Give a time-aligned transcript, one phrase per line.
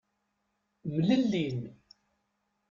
[0.93, 1.59] Mlellin.